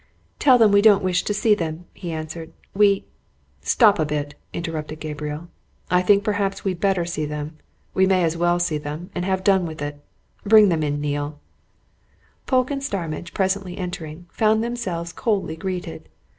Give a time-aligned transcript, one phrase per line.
[0.39, 2.51] "Tell them we don't wish to see them," he answered.
[2.73, 3.05] "We"
[3.61, 5.49] "Stop a bit!" interrupted Gabriel.
[5.91, 7.59] "I think perhaps we'd better see them.
[7.93, 10.03] We may as well see them, and have done with it.
[10.43, 11.39] Bring them in, Neale."
[12.47, 16.09] Polke and Starmidge, presently entering, found themselves coldly greeted.